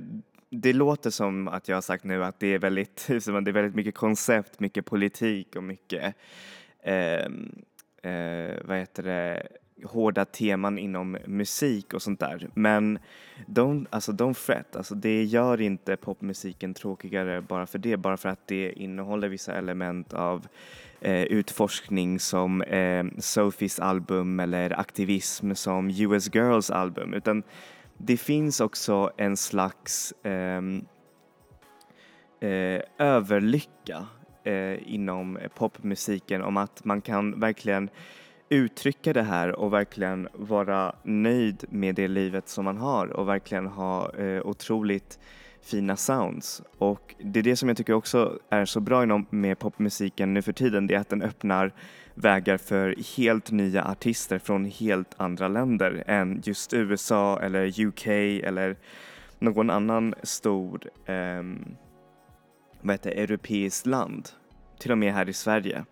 det 0.49 0.73
låter 0.73 1.09
som 1.09 1.47
att 1.47 1.67
jag 1.67 1.75
har 1.75 1.81
sagt 1.81 2.03
nu 2.03 2.23
att 2.23 2.39
det 2.39 2.47
är 2.47 2.59
väldigt, 2.59 3.05
det 3.07 3.27
är 3.27 3.51
väldigt 3.51 3.75
mycket 3.75 3.95
koncept, 3.95 4.59
mycket 4.59 4.85
politik 4.85 5.55
och 5.55 5.63
mycket 5.63 6.15
eh, 6.83 7.25
eh, 8.11 8.55
vad 8.63 8.77
heter 8.77 9.03
det, 9.03 9.47
hårda 9.83 10.25
teman 10.25 10.77
inom 10.77 11.17
musik 11.25 11.93
och 11.93 12.01
sånt 12.01 12.19
där. 12.19 12.49
Men 12.53 12.99
don't, 13.47 13.85
alltså 13.89 14.11
don't 14.11 14.33
fret, 14.33 14.75
alltså 14.75 14.95
det 14.95 15.23
gör 15.23 15.61
inte 15.61 15.95
popmusiken 15.97 16.73
tråkigare 16.73 17.41
bara 17.41 17.67
för 17.67 17.79
det, 17.79 17.97
bara 17.97 18.17
för 18.17 18.29
att 18.29 18.47
det 18.47 18.71
innehåller 18.71 19.29
vissa 19.29 19.53
element 19.53 20.13
av 20.13 20.47
eh, 21.01 21.23
utforskning 21.23 22.19
som 22.19 22.61
eh, 22.61 23.05
Sophies 23.17 23.79
album 23.79 24.39
eller 24.39 24.79
aktivism 24.79 25.53
som 25.53 25.89
US 25.89 26.35
Girls 26.35 26.71
album, 26.71 27.13
utan 27.13 27.43
det 27.97 28.17
finns 28.17 28.61
också 28.61 29.11
en 29.17 29.37
slags 29.37 30.11
eh, 30.11 30.61
eh, 32.49 32.81
överlycka 32.97 34.05
eh, 34.43 34.93
inom 34.93 35.39
popmusiken 35.55 36.41
om 36.41 36.57
att 36.57 36.85
man 36.85 37.01
kan 37.01 37.39
verkligen 37.39 37.89
uttrycka 38.49 39.13
det 39.13 39.23
här 39.23 39.59
och 39.59 39.73
verkligen 39.73 40.27
vara 40.33 40.95
nöjd 41.03 41.65
med 41.69 41.95
det 41.95 42.07
livet 42.07 42.49
som 42.49 42.65
man 42.65 42.77
har 42.77 43.07
och 43.07 43.27
verkligen 43.27 43.67
ha 43.67 44.15
eh, 44.15 44.47
otroligt 44.47 45.19
fina 45.61 45.97
sounds. 45.97 46.61
Och 46.77 47.15
det 47.19 47.39
är 47.39 47.43
det 47.43 47.55
som 47.55 47.69
jag 47.69 47.77
tycker 47.77 47.93
också 47.93 48.39
är 48.49 48.65
så 48.65 48.79
bra 48.79 49.03
inom 49.03 49.25
med 49.29 49.59
popmusiken 49.59 50.33
nu 50.33 50.41
för 50.41 50.53
tiden, 50.53 50.87
det 50.87 50.95
är 50.95 50.99
att 50.99 51.09
den 51.09 51.21
öppnar 51.21 51.73
vägar 52.13 52.57
för 52.57 53.17
helt 53.17 53.51
nya 53.51 53.85
artister 53.85 54.39
från 54.39 54.65
helt 54.65 55.13
andra 55.17 55.47
länder 55.47 56.03
än 56.07 56.41
just 56.45 56.73
USA 56.73 57.39
eller 57.39 57.85
UK 57.85 58.07
eller 58.43 58.77
någon 59.39 59.69
annan 59.69 60.15
stor 60.23 60.89
eh, 61.05 61.43
vad 62.81 62.93
heter, 62.93 63.11
europeiskt 63.11 63.85
land, 63.85 64.29
till 64.79 64.91
och 64.91 64.97
med 64.97 65.13
här 65.13 65.29
i 65.29 65.33
Sverige. 65.33 65.85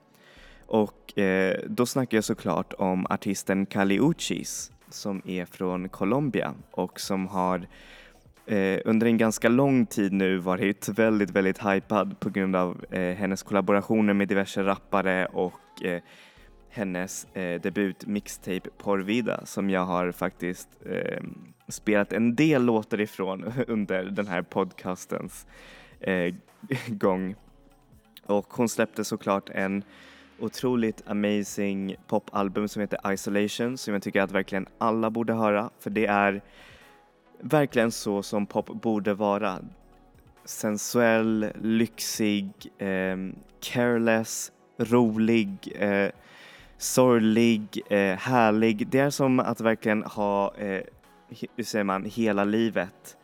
Och 0.68 1.20
eh, 1.20 1.60
då 1.68 1.86
snackar 1.86 2.18
jag 2.18 2.24
såklart 2.24 2.74
om 2.74 3.06
artisten 3.10 3.66
Kali 3.66 4.00
Uchis 4.00 4.72
som 4.90 5.22
är 5.26 5.46
från 5.46 5.90
Colombia 5.90 6.54
och 6.72 7.00
som 7.00 7.28
har 7.28 7.68
eh, 8.46 8.80
under 8.86 9.08
en 9.08 9.18
ganska 9.18 9.50
lång 9.50 9.86
tid 9.86 10.14
nu 10.14 10.38
varit 10.38 10.90
väldigt, 10.90 11.30
väldigt 11.30 11.66
hypad 11.66 12.20
på 12.20 12.30
grund 12.30 12.56
av 12.56 12.86
eh, 12.92 13.16
hennes 13.16 13.44
kollaborationer 13.44 14.14
med 14.14 14.28
diverse 14.28 14.64
rappare 14.64 15.26
och 15.26 15.84
eh, 15.84 16.02
hennes 16.70 17.26
eh, 17.26 17.62
debut 17.62 18.06
mixtape 18.06 18.70
Porvida 18.78 19.46
som 19.46 19.70
jag 19.70 19.86
har 19.86 20.12
faktiskt 20.12 20.70
eh, 20.86 21.24
spelat 21.68 22.14
en 22.14 22.36
del 22.36 22.66
låtar 22.66 23.02
ifrån 23.02 23.54
under 23.68 24.04
den 24.04 24.28
här 24.28 24.42
podcastens 24.42 25.48
eh, 26.00 26.36
gång. 26.88 27.36
Och 28.26 28.54
hon 28.54 28.70
släppte 28.70 29.04
såklart 29.04 29.50
en 29.50 29.84
otroligt 30.40 31.04
amazing 31.08 31.96
popalbum 32.08 32.68
som 32.68 32.82
heter 32.82 33.14
Isolation 33.14 33.78
som 33.78 33.94
jag 33.94 34.04
tycker 34.04 34.22
att 34.22 34.32
verkligen 34.32 34.68
alla 34.78 35.10
borde 35.10 35.34
höra 35.34 35.70
för 35.80 35.90
det 35.90 36.06
är 36.06 36.42
verkligen 37.40 37.92
så 37.92 38.24
som 38.24 38.46
pop 38.46 38.68
borde 38.82 39.14
vara. 39.14 39.60
Sensuell, 40.46 41.52
lyxig, 41.62 42.52
eh, 42.78 43.18
careless, 43.60 44.52
rolig, 44.78 45.74
eh, 45.80 46.10
sorglig, 46.78 47.82
eh, 47.90 48.18
härlig. 48.18 48.88
Det 48.88 49.00
är 49.00 49.10
som 49.10 49.40
att 49.40 49.62
verkligen 49.62 50.04
ha, 50.04 50.56
eh, 50.56 50.82
hur 51.56 51.64
säger 51.64 51.84
man, 51.84 52.06
hela 52.06 52.44
livet 52.44 53.18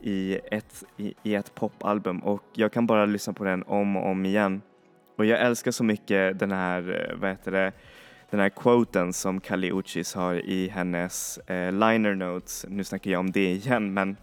i 0.00 0.38
ett, 0.50 0.84
i, 0.96 1.14
i 1.22 1.34
ett 1.34 1.54
popalbum 1.54 2.18
och 2.18 2.42
jag 2.52 2.72
kan 2.72 2.86
bara 2.86 3.06
lyssna 3.06 3.32
på 3.32 3.44
den 3.44 3.62
om 3.62 3.96
och 3.96 4.06
om 4.06 4.26
igen. 4.26 4.62
Och 5.20 5.26
jag 5.26 5.40
älskar 5.40 5.70
så 5.70 5.84
mycket 5.84 6.38
den 6.38 6.52
här, 6.52 7.08
eh, 7.10 7.16
vad 7.16 7.30
heter 7.30 7.52
det, 7.52 7.72
den 8.30 8.40
här 8.40 8.48
quoten 8.48 9.12
som 9.12 9.40
Kali 9.40 9.70
Uchis 9.72 10.14
har 10.14 10.34
i 10.34 10.68
hennes 10.68 11.38
eh, 11.38 11.72
liner 11.72 12.14
notes. 12.14 12.66
Nu 12.68 12.84
snackar 12.84 13.10
jag 13.10 13.20
om 13.20 13.30
det 13.30 13.52
igen 13.52 13.94
men 13.94 14.16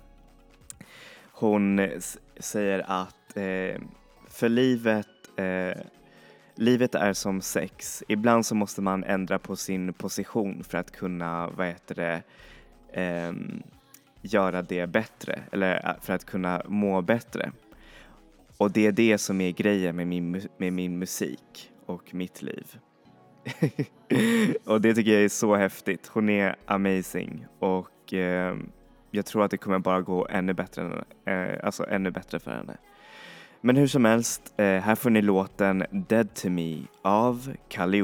hon 1.32 1.90
säger 2.38 2.86
att 2.88 3.38
eh, 3.38 3.82
för 4.28 4.50
livet, 4.50 5.08
eh, 5.36 5.78
livet 6.56 6.96
är 6.96 7.14
som 7.14 7.42
sex. 7.42 8.04
Ibland 8.08 8.46
så 8.46 8.56
måste 8.56 8.82
man 8.82 9.04
ändra 9.04 9.40
på 9.40 9.56
sin 9.56 9.94
position 9.94 10.64
för 10.64 10.78
att 10.78 10.92
kunna, 10.92 11.50
vad 11.50 11.68
heter 11.68 11.96
det, 11.96 12.22
eh, 13.02 13.34
göra 14.22 14.62
det 14.62 14.88
bättre 14.88 15.40
eller 15.52 15.76
eh, 15.76 16.02
för 16.02 16.14
att 16.14 16.26
kunna 16.26 16.62
må 16.68 17.02
bättre. 17.02 17.52
Och 18.58 18.72
det 18.72 18.86
är 18.86 18.92
det 18.92 19.18
som 19.18 19.42
är 19.42 19.52
grejen 19.52 19.96
med 19.96 20.08
min, 20.08 20.42
med 20.58 20.74
min 20.74 21.00
musik 21.00 21.72
och 21.86 22.14
mitt 22.14 22.42
liv. 22.42 22.78
och 24.66 24.82
det 24.82 24.94
tycker 24.94 25.14
jag 25.14 25.24
är 25.24 25.30
så 25.30 25.56
häftigt. 25.56 26.08
Hon 26.08 26.30
är 26.30 26.56
amazing 26.66 27.46
och 27.60 28.14
eh, 28.14 28.58
jag 29.12 29.26
tror 29.26 29.44
att 29.44 29.52
det 29.52 29.58
kommer 29.58 29.80
bara 29.80 30.02
gå 30.02 30.28
ännu 30.30 30.54
bättre, 30.54 30.82
än, 30.82 31.04
eh, 31.34 31.60
alltså 31.64 31.86
ännu 31.90 32.12
bättre 32.12 32.40
för 32.40 32.52
henne. 32.52 32.78
Men 33.62 33.76
hur 33.76 33.88
som 33.88 34.06
helst, 34.06 34.54
eh, 34.58 34.66
här 34.66 34.96
får 34.96 35.10
ni 35.10 35.22
låten 35.22 35.84
Dead 35.92 36.34
to 36.34 36.50
me 36.50 36.78
av 37.02 37.56
Kali 37.70 38.02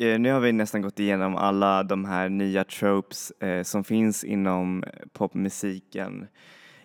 Eh, 0.00 0.18
nu 0.18 0.32
har 0.32 0.40
vi 0.40 0.52
nästan 0.52 0.82
gått 0.82 1.00
igenom 1.00 1.36
alla 1.36 1.82
de 1.82 2.04
här 2.04 2.28
nya 2.28 2.64
tropes 2.64 3.30
eh, 3.30 3.62
som 3.62 3.84
finns 3.84 4.24
inom 4.24 4.84
popmusiken 5.12 6.26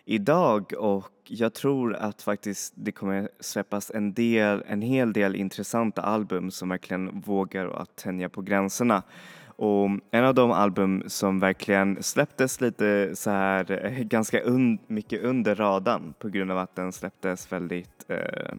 idag 0.06 0.74
och 0.78 1.12
jag 1.24 1.54
tror 1.54 1.96
att 1.96 2.22
faktiskt 2.22 2.74
det 2.76 2.92
kommer 2.92 3.30
släppas 3.40 3.92
en, 3.92 4.14
del, 4.14 4.64
en 4.68 4.82
hel 4.82 5.14
del 5.14 5.36
intressanta 5.36 6.02
album 6.02 6.52
som 6.52 6.70
verkligen 6.70 7.22
vågar 7.22 7.82
att 7.82 7.96
tänja 7.96 8.30
på 8.30 8.42
gränserna. 8.42 9.04
Och 9.48 9.90
en 10.12 10.26
av 10.26 10.34
de 10.36 10.52
album 10.52 11.04
som 11.08 11.40
verkligen 11.40 12.04
släpptes 12.04 12.62
lite 12.62 13.16
så 13.16 13.30
här 13.30 13.86
eh, 13.86 14.04
ganska 14.04 14.42
un, 14.42 14.80
mycket 14.88 15.24
under 15.24 15.56
radarn 15.56 16.14
på 16.20 16.30
grund 16.30 16.52
av 16.52 16.58
att 16.58 16.76
den 16.76 16.92
släpptes 16.92 17.52
väldigt, 17.52 18.06
eh, 18.08 18.56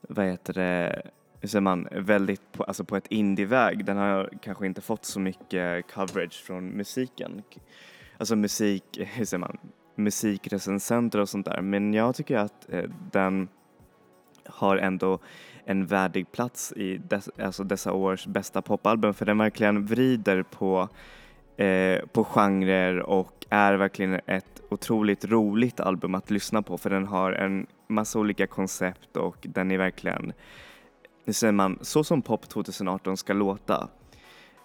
vad 0.00 0.26
heter 0.26 0.52
det, 0.52 1.02
hur 1.40 1.48
säger 1.48 1.60
man, 1.60 1.88
väldigt 1.92 2.52
på, 2.52 2.64
alltså 2.64 2.84
på 2.84 2.96
ett 2.96 3.06
indieväg. 3.06 3.84
Den 3.84 3.96
har 3.96 4.30
kanske 4.42 4.66
inte 4.66 4.80
fått 4.80 5.04
så 5.04 5.20
mycket 5.20 5.92
coverage 5.92 6.42
från 6.44 6.68
musiken. 6.68 7.42
Alltså 8.18 8.36
musik, 8.36 8.84
hur 8.98 9.24
säger 9.24 9.38
man, 9.38 9.58
musikrecensenter 9.94 11.18
och 11.18 11.28
sånt 11.28 11.46
där. 11.46 11.60
Men 11.60 11.94
jag 11.94 12.14
tycker 12.14 12.36
att 12.38 12.72
eh, 12.72 12.90
den 13.12 13.48
har 14.44 14.76
ändå 14.76 15.18
en 15.64 15.86
värdig 15.86 16.32
plats 16.32 16.72
i 16.72 16.98
des, 16.98 17.30
alltså 17.38 17.64
dessa 17.64 17.92
års 17.92 18.26
bästa 18.26 18.62
popalbum 18.62 19.14
för 19.14 19.26
den 19.26 19.38
verkligen 19.38 19.86
vrider 19.86 20.42
på, 20.42 20.88
eh, 21.56 22.06
på 22.12 22.24
genrer 22.24 22.98
och 22.98 23.46
är 23.50 23.74
verkligen 23.74 24.20
ett 24.26 24.62
otroligt 24.70 25.24
roligt 25.24 25.80
album 25.80 26.14
att 26.14 26.30
lyssna 26.30 26.62
på 26.62 26.78
för 26.78 26.90
den 26.90 27.06
har 27.06 27.32
en 27.32 27.66
massa 27.88 28.18
olika 28.18 28.46
koncept 28.46 29.16
och 29.16 29.36
den 29.40 29.70
är 29.70 29.78
verkligen, 29.78 30.32
nu 31.30 31.34
säger 31.34 31.52
man, 31.52 31.78
så 31.80 32.04
som 32.04 32.22
pop 32.22 32.48
2018 32.48 33.16
ska 33.16 33.32
låta. 33.32 33.88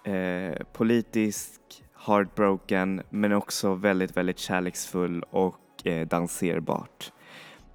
Eh, 0.04 0.66
politisk, 0.74 1.62
heartbroken 2.06 3.02
men 3.10 3.32
också 3.32 3.74
väldigt, 3.74 4.18
väldigt 4.18 4.40
kärleksfull 4.40 5.24
och 5.24 5.88
eh, 5.88 6.08
danserbart. 6.08 7.12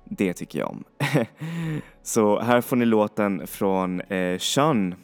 Det 0.05 0.33
tycker 0.33 0.59
jag 0.59 0.71
om. 0.71 0.85
Så 2.03 2.41
här 2.41 2.61
får 2.61 2.77
ni 2.77 2.85
låten 2.85 3.47
från 3.47 4.01
eh, 4.01 4.39
Sean 4.39 4.95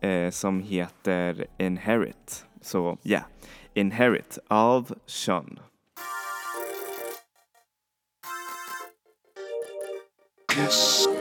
eh, 0.00 0.30
som 0.30 0.60
heter 0.60 1.46
Inherit. 1.58 2.46
Så 2.60 2.98
ja, 3.02 3.10
yeah. 3.10 3.24
Inherit 3.74 4.38
av 4.48 4.94
Sean. 5.06 5.58
Kiss. 10.54 11.17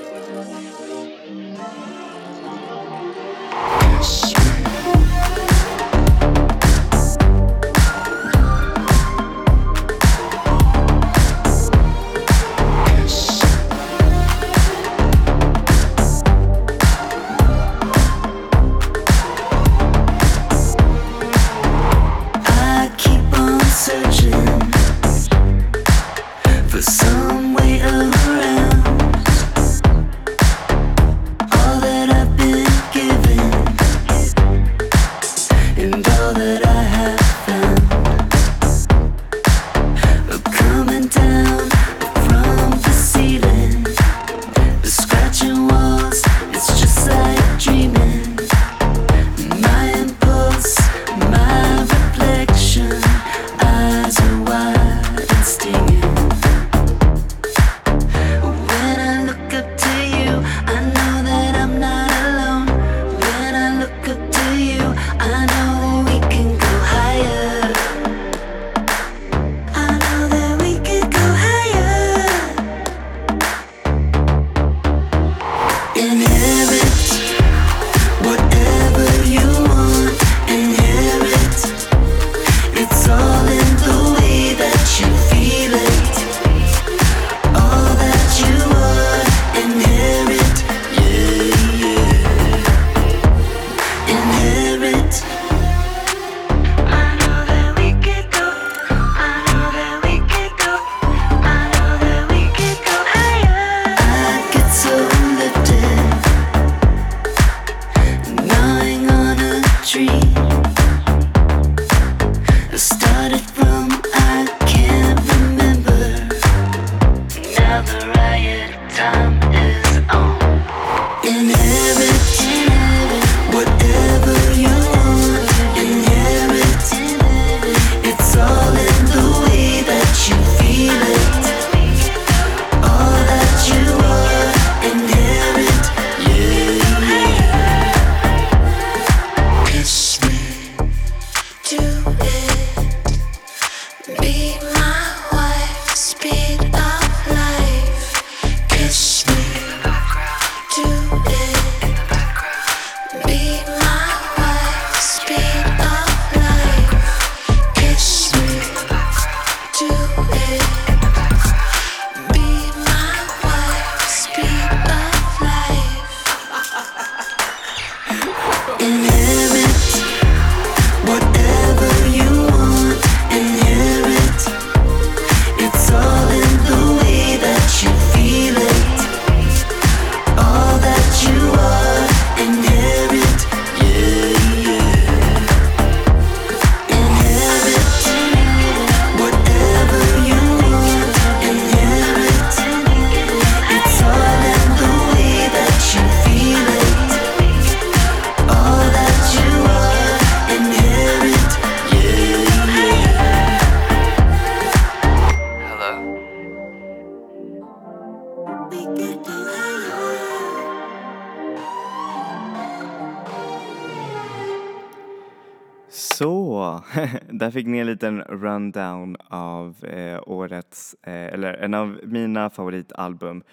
där 217.29 217.51
fick 217.51 217.67
ni 217.67 217.77
en 217.77 217.87
liten 217.87 218.21
rundown 218.21 219.17
av 219.27 219.85
eh, 219.85 220.19
årets, 220.25 220.95
eh, 221.03 221.33
eller 221.33 221.53
en 221.53 221.73
av 221.73 221.99
mina 222.03 222.49
favoritalbum, 222.49 223.43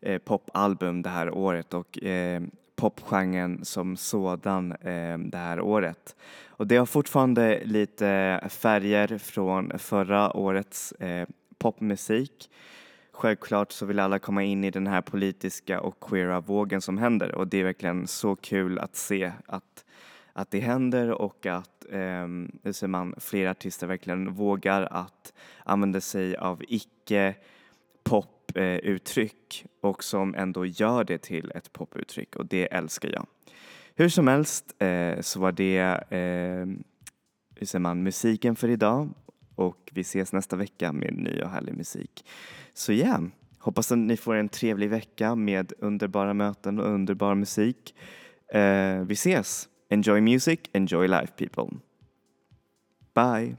eh, 0.00 0.18
popalbum 0.18 1.02
det 1.02 1.10
här 1.10 1.30
året 1.30 1.74
och 1.74 2.02
eh, 2.02 2.42
popgenren 2.76 3.64
som 3.64 3.96
sådan 3.96 4.72
eh, 4.72 5.18
det 5.18 5.38
här 5.38 5.60
året. 5.60 6.16
Och 6.46 6.66
det 6.66 6.76
har 6.76 6.86
fortfarande 6.86 7.62
lite 7.64 8.40
färger 8.48 9.18
från 9.18 9.78
förra 9.78 10.36
årets 10.36 10.92
eh, 10.92 11.28
popmusik. 11.58 12.50
Självklart 13.12 13.72
så 13.72 13.86
vill 13.86 13.98
alla 13.98 14.18
komma 14.18 14.42
in 14.42 14.64
i 14.64 14.70
den 14.70 14.86
här 14.86 15.00
politiska 15.00 15.80
och 15.80 16.00
queera 16.00 16.40
vågen 16.40 16.80
som 16.80 16.98
händer 16.98 17.34
och 17.34 17.48
det 17.48 17.58
är 17.58 17.64
verkligen 17.64 18.06
så 18.06 18.36
kul 18.36 18.78
att 18.78 18.96
se 18.96 19.32
att, 19.46 19.84
att 20.32 20.50
det 20.50 20.60
händer 20.60 21.10
och 21.10 21.46
att 21.46 21.81
Ehm, 21.92 22.50
hur 22.62 22.72
säger 22.72 22.88
man, 22.88 23.14
fler 23.18 23.46
artister 23.46 23.86
verkligen 23.86 24.32
vågar 24.32 24.82
att 24.82 25.32
använda 25.64 26.00
sig 26.00 26.36
av 26.36 26.62
icke 26.68 27.34
poputtryck 28.04 29.64
eh, 29.64 29.88
och 29.88 30.04
som 30.04 30.34
ändå 30.34 30.66
gör 30.66 31.04
det 31.04 31.18
till 31.18 31.52
ett 31.54 31.72
poputtryck 31.72 32.36
och 32.36 32.46
det 32.46 32.74
älskar 32.74 33.08
jag. 33.08 33.26
Hur 33.94 34.08
som 34.08 34.28
helst 34.28 34.82
eh, 34.82 35.20
så 35.20 35.40
var 35.40 35.52
det 35.52 35.78
eh, 36.10 36.66
hur 37.56 37.66
säger 37.66 37.80
man, 37.80 38.02
musiken 38.02 38.56
för 38.56 38.68
idag 38.68 39.08
och 39.54 39.90
vi 39.92 40.00
ses 40.00 40.32
nästa 40.32 40.56
vecka 40.56 40.92
med 40.92 41.14
ny 41.14 41.42
och 41.42 41.50
härlig 41.50 41.74
musik. 41.74 42.24
Så 42.74 42.92
ja, 42.92 42.98
yeah, 42.98 43.22
hoppas 43.58 43.92
att 43.92 43.98
ni 43.98 44.16
får 44.16 44.34
en 44.34 44.48
trevlig 44.48 44.90
vecka 44.90 45.34
med 45.34 45.72
underbara 45.78 46.34
möten 46.34 46.78
och 46.78 46.86
underbar 46.86 47.34
musik. 47.34 47.94
Eh, 48.48 49.00
vi 49.00 49.12
ses! 49.12 49.68
Enjoy 49.92 50.22
music, 50.22 50.70
enjoy 50.72 51.06
life 51.06 51.36
people. 51.36 51.68
Bye! 53.12 53.58